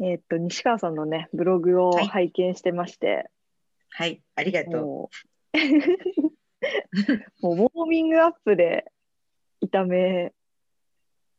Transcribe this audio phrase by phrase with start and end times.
[0.00, 2.06] えーっと西川さんのねブログをはい。
[2.06, 3.30] 拝見してまして、
[3.90, 4.72] はい、ありがとう。
[4.82, 5.10] も
[5.52, 5.56] う。
[7.40, 8.90] もうウォーミングアップで
[9.62, 10.32] 炒め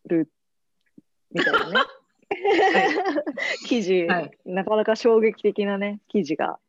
[0.06, 0.32] る
[1.32, 1.80] みたいなね、
[3.66, 4.32] 記事、はい。
[4.46, 6.60] なかなか衝撃的なね記事が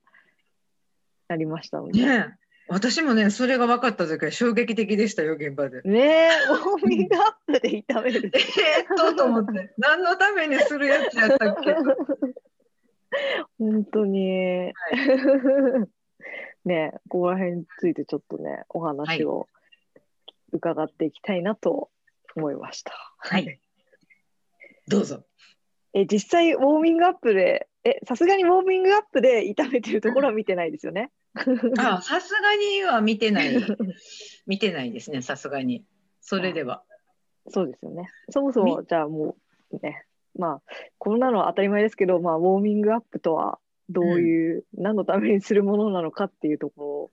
[1.29, 2.05] ありましたので。
[2.05, 5.81] ねえ私もね、それが分かった時は衝撃的でしたよ、現場で。
[5.83, 8.39] ねえ、ウォーミングアップで炒めるえ。
[8.39, 11.75] ーっとと思って、何のためにするやつやったっけ？
[13.59, 14.73] 本当に。
[16.65, 19.49] ねえ、ここら辺についてちょっとね、お話を
[20.53, 21.91] 伺っていきたいなと
[22.37, 22.93] 思いました。
[23.19, 23.61] はい。
[24.87, 25.25] どうぞ。
[25.95, 31.11] え、実際、ウォーミングアップで、え、さすがにウォーミングアップで炒めてるところは見てないですよね。
[31.79, 33.55] あ、 さすがには見てない。
[34.47, 35.85] 見てないですね、さすがに。
[36.21, 36.83] それでは。
[37.49, 38.09] そうですよね。
[38.31, 39.37] そもそも、じゃあも
[39.71, 40.05] うね、
[40.39, 47.11] まあ、こんなのは当たり前ですけど、まあ、ウォーミングアップとはどういう、何のためにするものなのかっていうとこ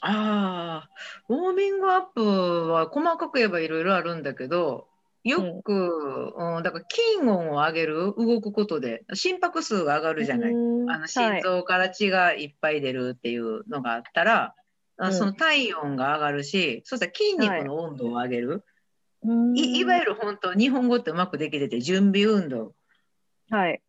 [0.00, 0.90] ああ、
[1.28, 4.88] ウォーミングアップは細かく言えばいろいろあるんだけど、
[5.24, 10.52] よく、うん、だから筋温を上げる、動くことで、心拍数が上がろるじゃない。
[10.52, 10.54] あ
[10.98, 14.54] の心臓から血がいっぱい出るっていうのがあったら、
[14.98, 18.64] あうんその体温が上がるし、そしたら筋肉の温度を上げる、
[19.22, 20.06] はい、いいわゆる。
[20.10, 22.74] る本当日本語ってうまくできてて準備運動
[23.48, 23.80] はい。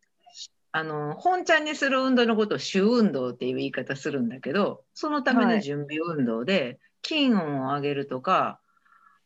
[0.72, 8.60] あの本ちゃんにする運動のことを主運動っていう言い方するんだけどそのための準備運動で、筋温を上げるとか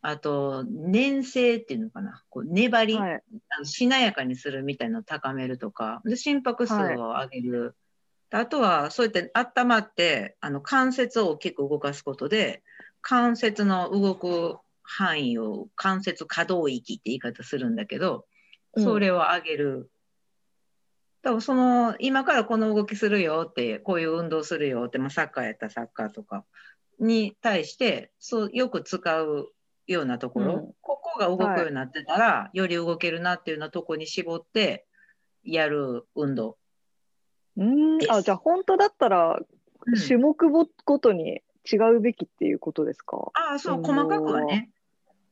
[0.03, 3.23] あと粘性っていうのかなこう粘り、はい。
[3.51, 7.77] あのしなやかにするみたいなのを高めるとかで心拍数を上げる、
[8.31, 12.63] あとはそうやって温まってあの関節を大きく動かすことで
[13.03, 18.25] 関節の動く範囲を関節可動域って言い方するんだけど
[18.77, 19.91] それを上げる。
[21.23, 26.47] だからその今からこの動きするよってこういう運動するよって、まあ、サッカーやったらサッカーとか
[26.99, 29.53] に対してそうよく使う
[29.87, 30.75] ようなところ、うん。
[30.81, 34.87] ここが動くようになってたら、より動けるなっていうようなとこに絞って
[35.43, 36.59] やる運動。
[37.57, 37.99] うん。
[38.11, 39.39] あ、じゃあ本当だったら、
[39.87, 39.95] うん。
[39.97, 44.71] 種目ごごとに違うべきっていうことですか、ああそう細かくはね。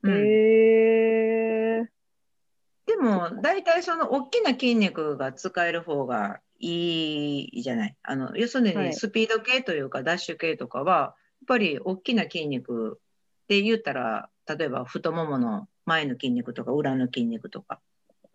[0.03, 0.15] うん。
[0.15, 1.89] へえ
[2.87, 7.97] でも大体その大きな筋肉が使える方がいいじゃない？
[8.03, 8.87] あの要するはい。
[8.89, 11.13] にスピード系というかダッシュ系とかはやっ
[11.47, 13.01] ぱり大きな筋肉
[13.45, 17.81] って言ったら例えば太ももの前の筋肉とか裏の筋肉とか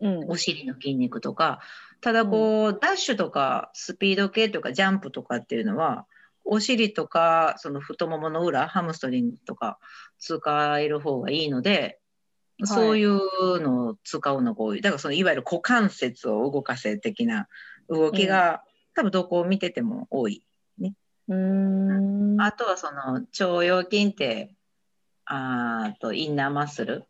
[0.00, 0.30] うん。
[0.30, 1.60] お尻の筋肉とか
[2.00, 6.06] ただこう、ダッシュとかスピード系とかジャンプとかっていうのは
[6.44, 9.78] お尻とかその太ももの裏ハムストリングとか
[10.18, 11.98] 使える方がいいので、
[12.58, 17.48] いそういうのを使うのが多いだからそのいわゆる股関節を動かせ的な
[17.88, 18.62] 動きが、
[18.94, 20.44] 多分どこを見てても多い。
[21.28, 22.40] うーん。
[22.40, 24.54] あとはその腸腰筋って
[25.26, 27.04] あーとインナーマッスル？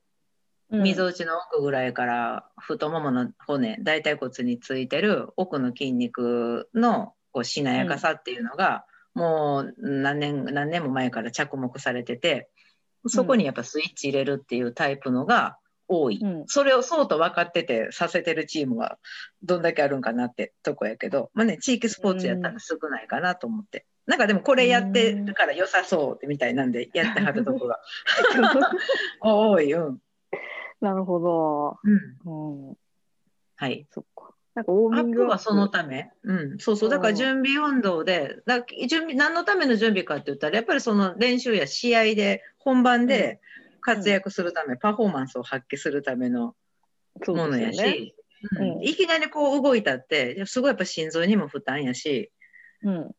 [0.70, 12.48] みぞおちの奥ぐらいから太ももの骨大腿骨についてる奥の筋肉のこうしなやかさっていうのが、もう何年何年も前から着目されてて
[13.06, 16.44] そこにやっぱスイッチ入れるっていうタイプのが多い、うん。
[16.46, 18.98] それをそうと分かっててさせてるチームは
[19.42, 23.84] どんだけあるんかなってとこやけど、まあね、地域スポーツやったら少ないかなと思って。
[24.06, 27.80] なんかでもこれやってるから良さそうみたいなんでやってはるとこが
[29.20, 29.98] 多い、うん。
[30.80, 31.78] なるほど。
[31.82, 32.76] うんうん。
[33.56, 33.86] はい。
[33.90, 34.34] そっか。
[34.54, 43.40] なんかウォーアミングップはそのため、うん、そうそう、だから準備運動で、だ準備何のための準備かって言ったら、やっぱりその練習や試合で、本番で
[43.80, 46.54] 活躍するため、パフォーマンスを発揮するための
[47.26, 47.72] ものや。
[47.72, 52.30] し、うんうんいきなりこう動いたって、すごいやっぱ心臓にも負担やし、
[52.82, 53.10] うん。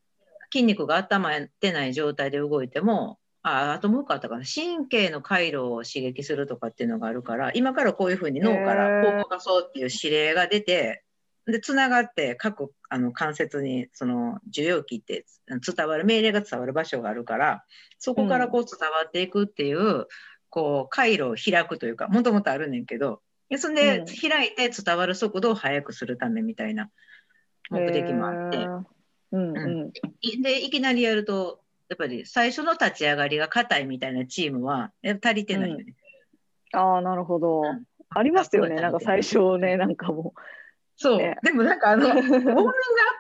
[0.51, 4.43] 筋肉が温まってない状態で動いても、ああともう一個あったかな。
[4.43, 11.03] 神経の回路を刺激するとかっていうのがあるから今からこういうふうに脳からこう動かそうっていう指令が出て
[11.45, 17.63] でつながって各あの関節にその受容器って伝わる命令が伝わる場所があるから
[17.99, 20.07] そこからこう伝わっていくっていう,、
[20.49, 24.05] こう回路を開くというかもともとあるねんけどでそんでうん。
[24.05, 26.89] 開いて伝わる速度を速くするためみたいな
[27.69, 28.67] 目的もあって
[29.31, 29.91] うんうん。
[30.21, 34.91] いでいきなりやるとやっぱり最初の立ち上がりが硬いみたいなチームは
[35.23, 35.93] 足りてないよね。
[36.73, 37.83] ああ、なるほどうん。
[38.09, 38.75] ありますよね。
[38.77, 40.33] あなんか最初ね、なんかも
[40.97, 42.49] そう、ねでもなんかあのウォーミングアッ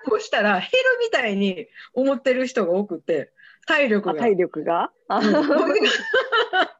[0.05, 0.69] プをしたら減る
[1.01, 3.31] みたいに思ってる人が多くて
[3.65, 4.13] 体う、力が。
[4.13, 4.91] あ体力が？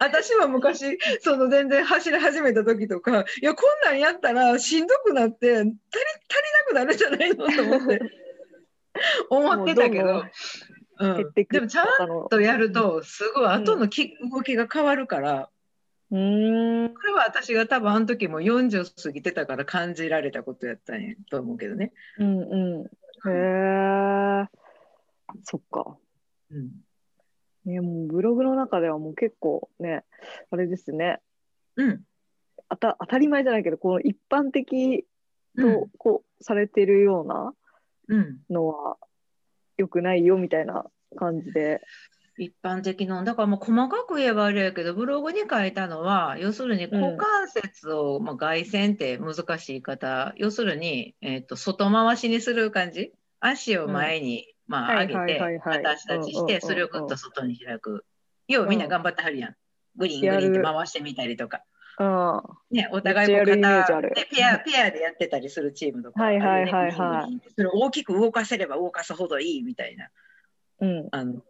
[0.00, 5.76] 私は昔その全然走り始めた時とかいやこんなんやったらしんどくなって足り足りな
[6.66, 8.00] くなるんじゃないのと思って
[9.30, 10.30] 思ってたけどもう
[10.98, 15.50] どんでもちゃんとやるとすごい後のき、動きが変わるから
[16.10, 16.94] うーん。
[16.94, 21.92] これは私が多分あの時も40過ぎてたから感じられたことやったんやと思うけどね。
[22.18, 22.90] うんう
[23.26, 23.30] ん。
[23.30, 24.48] へえ。
[25.44, 25.96] そっか。
[26.50, 26.70] うん
[27.64, 30.04] ね、もうブログの中ではもう結構ね、
[30.50, 31.20] あれですね。
[31.76, 32.02] うん
[32.70, 35.06] あた当たり前じゃないけど、この一般的
[35.56, 37.52] うんとこうされてるような
[38.08, 38.96] うんのは
[39.78, 40.84] 良くないよみたいな
[41.16, 41.80] 感じで。
[42.40, 53.12] 一般的のだからもう細かく言えばあれやけどブログに書いたのは要するに股関節を、まあ、外旋って難しい言い方要するに、えー、と外回しにする感じ。
[53.40, 56.60] 足を前に、まあ、はい上げて片足立ちしてうんうんうんうん。
[56.60, 58.04] それをぐっと外に開く。
[58.48, 59.56] ようみんな頑張ってはるやん。
[59.96, 61.62] グリーングリーンって回してみたりとか。
[61.98, 62.42] うん。
[62.70, 67.40] ね、お互いこうめっちゃやるイメージある片でペアペアでやってたりするチームとかはいはいはいはい
[67.72, 70.08] 大きく動かせれば動かすほどいいみたいな
[70.80, 71.08] うん。
[71.10, 71.42] あの、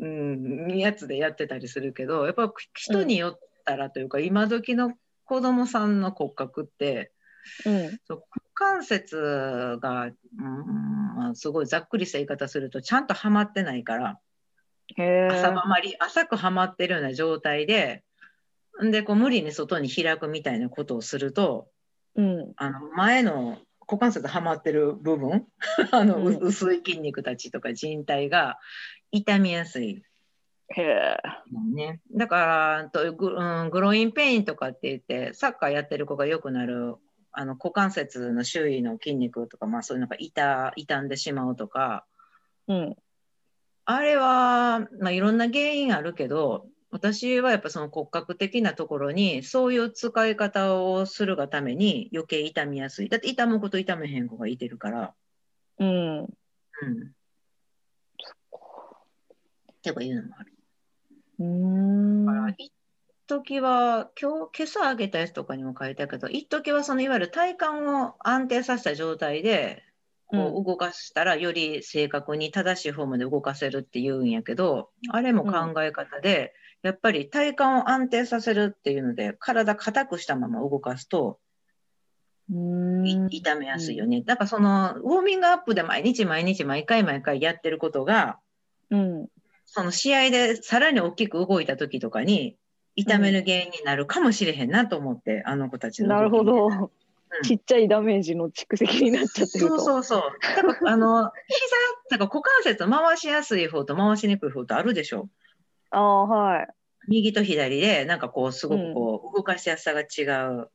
[0.00, 4.92] うん、やつでやってたりするけどやっぱ人によったらというか、今時の
[5.24, 7.12] 子供さんの骨格って
[7.66, 7.98] うん。
[8.06, 14.18] そう股関節が、うんまあ、すごいざっくりした言い方するとちゃんとはまってないから
[14.96, 15.28] へえ。
[15.30, 18.00] 浅ままり浅くはまってるような状態でん
[18.82, 21.68] でこう無理に外に開くみたいなことをすると
[22.16, 22.52] うん。
[22.56, 25.46] あの前の股関節はまってる部分
[25.92, 28.58] あの、うん薄い筋肉たちとか靭帯が
[29.10, 30.02] 痛みやすい
[30.68, 31.16] へ
[31.74, 32.00] ね。
[32.12, 36.96] だからとグ,、うん、グロインペインとかって言ってサッカーやってる子がよくなる
[37.32, 42.06] あの股関節の周囲の筋肉とか、まあ、そういうのが痛傷んでしまうとか
[42.68, 42.96] うん。
[43.86, 55.14] あれは、まあ、いろんな原因あるけど私はやっぱその骨格的なところにそういう使い方をするがために余計痛みやすいだって痛む子と痛めへん子がいてるから。
[55.80, 56.18] うん。
[56.18, 56.28] うん
[59.76, 60.52] っていうのもある。
[61.40, 62.26] うーん。
[62.26, 62.72] だから一
[63.26, 69.82] 時は今日今朝あげたやつとかにも書いたけど一時はそのいわゆる体幹を安定させた状態で
[70.26, 76.54] こう動かしたらより正確に正しいフォームで動かせるっていうんやけどあれも考え方で、
[76.84, 81.38] やっぱり体幹を安定させるっていうので体硬くしたまま動かすと
[82.48, 84.22] 痛めやすいよね。
[84.22, 88.38] だからそのウォーミングアップで毎日毎日毎回毎回やってることが
[88.90, 89.26] うん。
[89.64, 92.56] その試合でさらに大きく動いた時とかに
[92.96, 96.68] 痛める原因になるかもしれへんなと思って、あの子たちのなるほど。
[96.68, 96.90] ん
[97.42, 99.78] ちっちゃいダメージの蓄積になっちゃってると。
[99.80, 100.22] そうそうそう。
[100.40, 105.28] だからあの膝だから股関節回しやすい方と回しにくい方とあるでしょ。
[105.94, 106.68] ああ、はい。
[107.08, 110.70] 右と左でなんかこうすごくこう動かしやすさが違う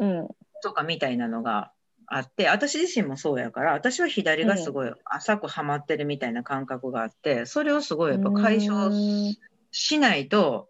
[0.00, 0.28] うん。
[0.62, 1.72] とかみたいなのが
[2.06, 9.40] あって私自身もそうやから私は左がすごい浅くはまってるみたいな感覚があってそれをすごいやっぱ解消し
[9.72, 10.68] しないと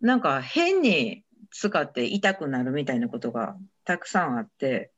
[0.00, 4.90] なんか変に使って痛くなるみたいなことがたくさんあって。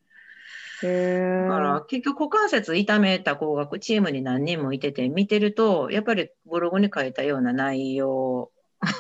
[0.82, 8.50] だから結局股関節痛めた子がチームに何人もいてて見てるとやっぱりブログに書いたような内容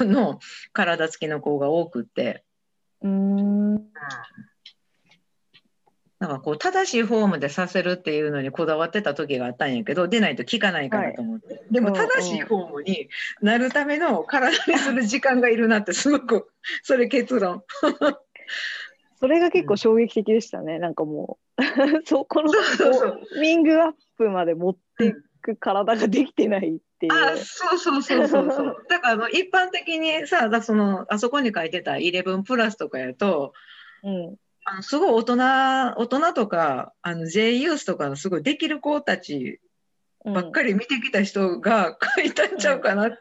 [0.00, 0.40] の
[0.72, 2.44] 体つきの子が多くって。
[3.02, 3.88] うーん。
[6.18, 13.08] なんかこう正しいフォームでさせるっていうのにこだわってた時があったんやけど出ないと効かないからと思って、でもうんうん正しいフォームに
[13.40, 16.50] なるための体にする時間がいるなってすごく
[16.82, 17.62] それ結論
[19.20, 20.78] それが結構衝撃的でしたね。
[20.78, 21.47] なんかもう、
[22.04, 25.12] そこのそうそうそうウォーミングアップまで持ってい
[25.42, 27.12] く体ができてないっていう。
[27.12, 33.52] あそうそうそうそうそう だからあの一般的にさだそのあそこに書いてた11プラスとかやと
[34.02, 34.36] うん。
[34.70, 35.36] あのすごい大人
[35.96, 39.60] 大人とかあの J ユースとかのすごいできる子たち
[40.32, 43.18] ばっかり見てきた人が書いたんちゃうかなって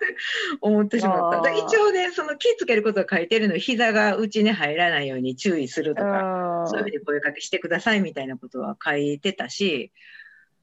[0.61, 1.49] 思ってしまった。
[1.49, 9.91] うん一応ねその気ぃつけることが書いてるの膝が内に入らないように注意するとか、あそういうふうに声かけしてくださいみたいなことは書いてたし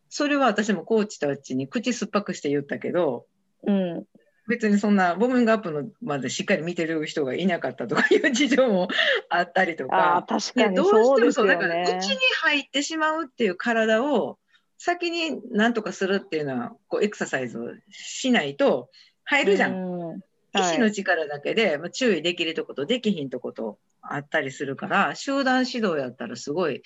[0.09, 3.27] それは私もコーチたちに口酸っぱくして言ったけど
[3.67, 4.05] うん。
[4.47, 8.89] 別にそんなボムングアップのまでしっかり見てる人がいなかったとかいう事情も
[9.31, 10.39] あったりとああ、か。
[10.39, 12.09] 確かにねどうしてもそうですよそうだからね内。
[12.11, 14.39] に入ってしまうっていう体を
[14.79, 18.91] 先に何とかするっていうのはこうエクササイズをしないと
[19.25, 19.75] 入るじゃん。
[19.75, 20.21] うん
[20.57, 26.83] 意の力だけで、まあ、注意できるとことできひんとことあったりするから集団指導やったらすごい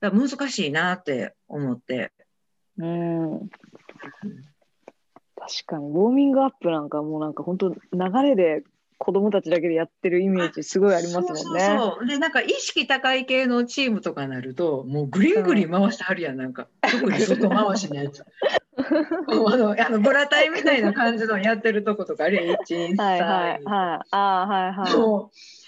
[0.00, 2.12] 難しいなって思って。
[2.78, 3.48] うん
[5.36, 7.78] 確かにウォーミングアップなんかもうなんか本当流
[8.22, 8.62] れで
[9.04, 11.34] 子供たちだけでやってるイメージすごいありますもんね。
[11.34, 11.60] そうそう
[11.98, 18.22] そうでなんか意識高い系のチームとかなるともうグリングリン回してはるやん、なんか特に外回しのやつ
[18.78, 23.60] あのあのブラタイみたいな感じのやってるとことかあるやん1 2 3はいはいはい。
[23.64, 25.61] ああはいはい。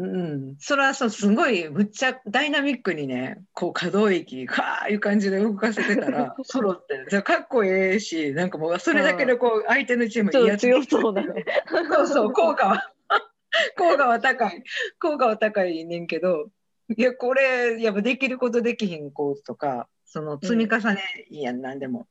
[0.00, 0.18] もう、う
[0.52, 11.44] ん、それはそうすごいむっちゃダイナミックにねこう可動域かーいう感じで動かせてたら 揃ってじゃあかっこええしなんかもうそれだけでこう相手のチームちょっと威圧でき強そうだね。
[11.92, 12.92] そうそう効果は
[13.76, 14.64] 効果は高い
[14.98, 16.50] 効果は高いねんけど
[16.96, 22.08] いやこれやっぱできることできひん子とかその積み重ねやん、なんでも。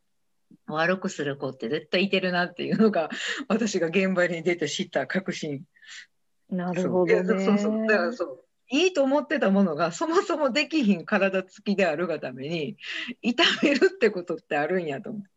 [0.67, 3.09] 悪くする子って絶対いてるなっていうのが
[3.49, 5.63] 私が現場に出て知った確信。
[6.49, 7.23] なるほどね。
[7.23, 7.57] そう。
[7.57, 8.43] そうだからそう。
[8.71, 12.77] いいと思ってたものがそもそもできひん体つきであるがために
[13.23, 15.29] 痛めるってことってあるんやと思って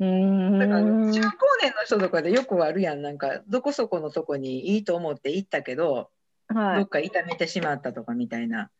[0.00, 0.58] うーん。
[0.58, 3.00] だから中高年の人とかでよくあるやん。
[3.00, 6.10] なんかどこそこのとこにいいと思って行ったけど、
[6.48, 6.78] はい。
[6.80, 8.70] どっか痛めてしまったとかみたいな。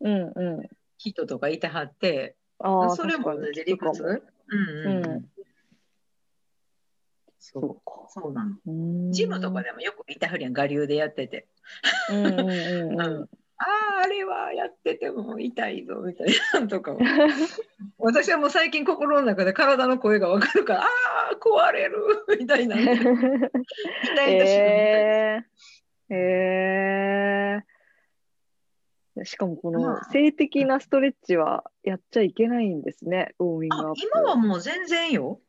[0.00, 0.68] うんうん。
[0.98, 4.22] 人とかいてはってああそれも同じ理屈？
[4.48, 5.02] うん。
[5.04, 5.31] うん
[7.44, 8.06] そうそうか。
[8.08, 9.10] そうなの。
[9.12, 11.48] ジムとかでもよくいたはるやん我流でやってて。
[12.08, 13.28] うんうんうんうん。
[13.58, 16.98] あああれはやってても痛いぞみたいなのとかを
[17.98, 20.86] 私はもう最近心の中で体の声が分かるからあ
[21.32, 21.96] あ壊れる
[22.40, 22.76] みたいな。
[22.76, 23.06] 痛い痛
[24.46, 30.04] しえー、えー、しかもこまのあ。
[30.12, 34.00] 性的なストレッチはやっちゃいけないんですね、ウォーミングアッあプ。
[34.02, 35.40] 今はもう全然よ。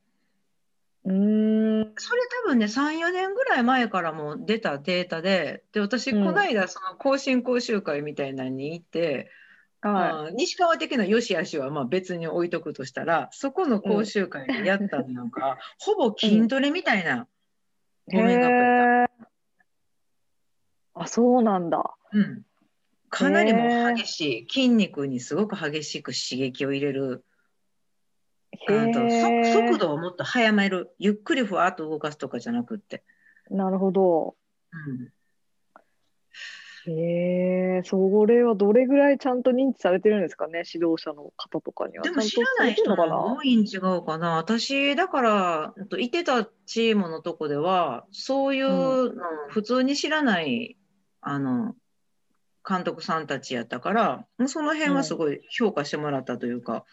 [1.06, 1.63] うーん。
[1.98, 6.26] それ多分ね34年ぐらい前からも出たデータでで私うん。
[6.26, 9.30] この間その更新講習会みたいなのに行って、
[9.82, 17.28] はあー西川的な良し悪しはまあ別に置いとくとしたらそこの講習会でやったのなんか、ほぼ筋トレみたいな、
[18.12, 18.18] い。
[18.18, 19.14] ウォーミングアップやった。
[19.14, 19.28] へー。
[20.96, 21.96] あ、そうなんだ。
[22.14, 22.46] うん、
[23.10, 27.26] かなりもう激しい筋肉にすごく激しく刺激を入れる
[28.68, 29.00] あへと
[29.70, 30.94] 速度をもっと速める。
[31.00, 33.04] ゆっくりふわっと動かすとかじゃなくって、
[33.50, 34.36] なるほど。
[36.86, 42.04] うん、へえ、それはどれぐらいちゃんと認知されてるんですかね、指導者の方とかには。
[42.04, 44.38] でも知らない人されてるのかも多いん違うかな。
[44.38, 50.78] 私だからいてたチームのとこではそういうの普通に知らない
[51.22, 51.76] あの
[52.68, 56.86] 監督さんたちやったからその辺はすごい評価してもらったというか、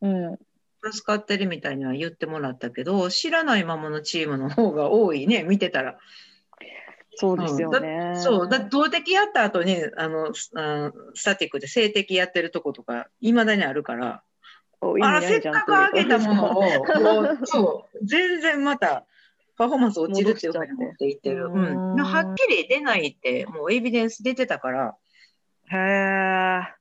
[0.00, 0.38] なうん。
[0.82, 5.98] 助かってるみたいには言ってもらったけど知らないままのチームの方が多いね 見てたら。
[7.16, 8.14] そうですよね。
[8.16, 10.52] そうだ動的やった後にあのス
[11.24, 14.22] タティックで静的やってるとことかいまだにあるから
[14.80, 16.62] あらせっかく上げたものを
[17.44, 19.04] そう全然また
[19.58, 24.96] パフォーマンス落ちるっていうふうに持っていってる、うん、はっきり出ないってもうエビデンス出てたから
[25.72, 26.80] へえ。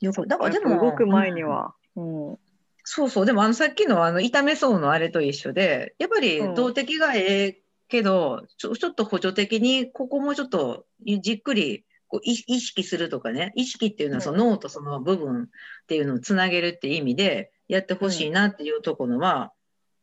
[0.00, 1.74] よくだからでも動く前には。
[1.96, 2.38] うん。
[2.84, 3.26] そうそう。
[3.26, 6.54] でもあのさっきのあの痛めそうのあれと一緒でやっぱりうん。
[6.54, 15.46] 動的がええけど、ちょちょっと補助的にここもちょっとじっくりこう意意識するとかね意識っていうのはその脳とその部分っ
[15.86, 19.52] ていうのをつなげるっていう意味でやってほしいなっていうところは、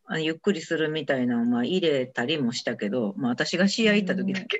[0.04, 4.58] あのゆっくりするみたいなのをまあ入れたりもしたけど、まあ、私が試合行った時だけ、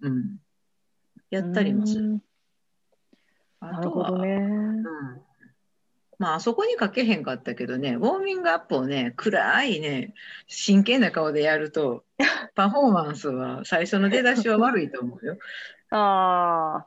[0.00, 0.36] うん。
[1.30, 2.04] やったりもする。
[2.04, 2.20] うん。
[3.60, 4.34] あなるとはほどね。
[4.36, 4.84] うん
[6.18, 10.14] まああそこにかけへんかったけどねウォーミングアップをね暗いね
[10.46, 12.04] 真剣な顔でやると
[12.54, 15.38] パフォーマンスは最初の出だしは悪いと思うよ。
[15.90, 16.86] あ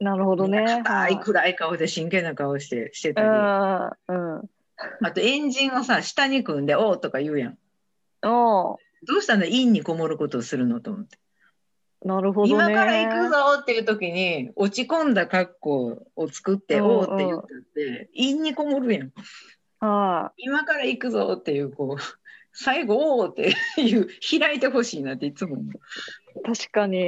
[0.00, 0.82] なるほどね。
[0.84, 3.32] 硬い暗い顔で真剣な顔してしてうたりん。
[4.08, 4.50] うん。
[5.02, 7.58] あとエンジンをさ下に組んで「おう」とか言うやん。
[8.26, 11.18] おどうしたのインにこもることをするのと思って。
[12.04, 12.64] なるほどね。
[12.64, 19.12] 今から行くぞっていう時に落ち込んだ格好を作って「うんおう」って言ってってインにこもるやん。
[19.80, 22.02] は今から行くぞっていうこう
[22.52, 24.08] 最後「おう」っていう
[24.38, 25.56] 開いてほしいなっていつも。
[26.44, 27.06] 確かに。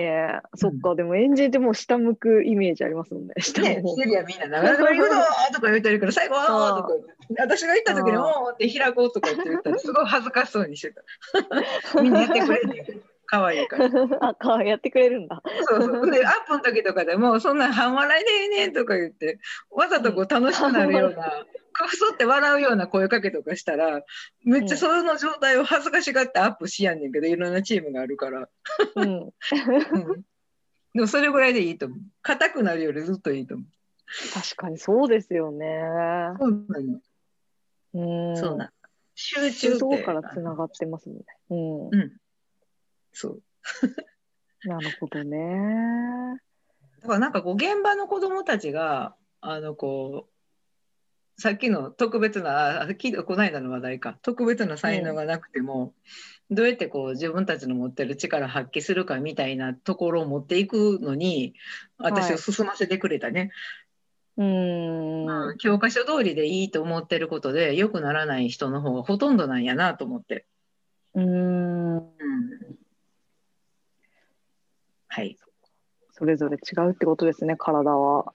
[0.55, 0.95] そっか。
[0.95, 3.35] でもエンジンってもう下向くイメージありますもんね。
[3.39, 6.95] 下のね、方セリアみんな長々行くぞーとか言ってるから最後はーとか
[7.39, 11.03] 私が行った時にうんおーって開こうとかって言ったらすごい恥ずかしそうにしてた。
[12.01, 13.16] みんなやってくれんねんけど。
[13.27, 13.89] 可愛いから。
[14.29, 15.43] あ、かやってくれるんだ。
[15.69, 16.11] そうそう。
[16.11, 19.39] で、アップの時とかでも、そんな半笑いでええねんとか言って、
[19.71, 24.03] わざとこう楽しくなるような、 くそって笑うような声かけとかしたら、
[24.45, 28.49] めっちゃその状態を恥ずかしがってアップしやんねんけど、いろんなチームがあるから。
[28.95, 29.31] うん。
[29.93, 30.25] うん、
[30.95, 31.99] でもそれぐらいでいいと思う。
[32.23, 33.67] 硬くなるよりずっといいと思う。
[34.33, 35.83] 確かにそうですよね。
[36.39, 37.01] そうなの。
[37.95, 38.37] うん。
[38.37, 38.71] そうなの。
[39.15, 39.79] 集中って。
[39.79, 41.25] そこからつながってますもんね。
[41.51, 41.89] うん。
[41.89, 42.17] うん。
[43.17, 43.43] そう。
[44.69, 46.39] なるほどね。
[47.01, 55.95] だからなんかこう現場の子どもたちがあのこうさっきの特別なあきこの間の話題か特別な才能がなくても、
[56.51, 61.55] どうやってこう自分たちの持ってる力発揮するかみたいなところを持っていくのに
[61.97, 63.51] 私を進ませてくれたね、
[64.37, 65.27] うん。
[65.27, 70.45] うん教科書通りでいいと思ってることで良くならない人の方がほとんどなんやなと思って。
[71.15, 72.03] うん。
[75.17, 75.37] うんはい
[76.19, 78.33] それぞれ違うってことですね、体は。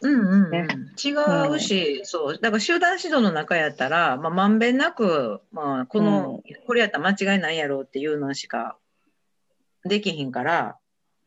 [0.00, 0.68] うんうんうんね
[1.02, 1.12] 違
[1.50, 8.76] うし、そうだから集団指導の中やったら、まあ、まんべんなく、まあ、この、これやったら間違いないやろうっていうのしか
[9.84, 10.76] できひんから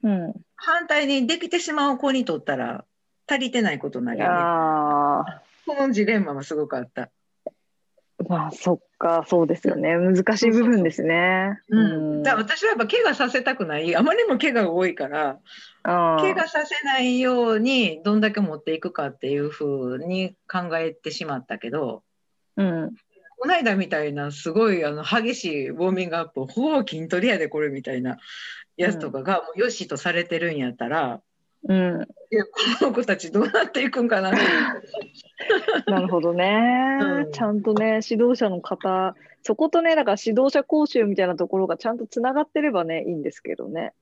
[0.04, 0.34] うん。
[0.56, 2.86] 反対にできてしまう子にとったら
[3.28, 4.36] 足りてないことにないるよね。
[5.66, 7.10] このジレンマはすごくあった。
[8.28, 9.96] まあ、そっか、そうですよね。
[9.96, 11.60] 難しい部分ですね。
[11.70, 15.40] うん、だから私はやっぱ怪我させたくないあまりにも怪我が多いから
[15.84, 22.04] あ怪我させないようにどんだけ持っていくかっていうふうに考えてしまったけど
[22.56, 22.96] うん。
[23.40, 28.18] この間みたいなすごいあの激しいウォーミングアップほぼ筋トレやでこれみたいな
[28.78, 31.22] やつとかがもうよしとされてるんやったら、
[31.64, 32.08] うん。
[32.32, 34.32] いやこの子たちどうなっていくんかな
[35.88, 43.94] なるほどね、うんちゃんとね、指導者の方、そことね、だから指導者講習みたいなところがちゃんとつながってればね、いいんですけどね。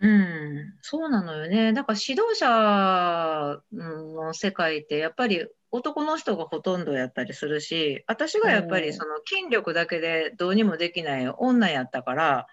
[0.00, 1.72] うん、そうなのよね。
[1.72, 12.46] だから指導者の世界ってやっぱり男の人がほとんどやったりするし、私がやっぱうんりその筋力だけでどうにもできない女やったから、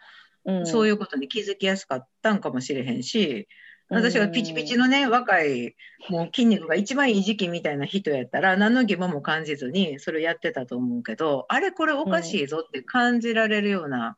[0.45, 3.47] うん、そういいうことに気づきやすかったんかもしれへんし、
[3.91, 5.75] 私がピチピチのね、若い、
[6.09, 14.15] もう筋肉が一番いい時期みたいな人やったら、何の疑問も感じずにそれやってたと思うけど、あれこれおかしいぞって感じられるような、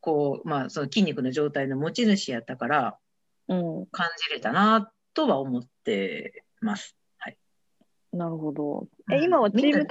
[0.00, 2.98] こう、まあその筋肉の状態の持ち主やったから、
[3.48, 6.96] うん、感じれたなとは思ってます。
[7.18, 7.36] はい。
[8.14, 8.88] なるほど。
[9.12, 9.84] え、うん今はチーム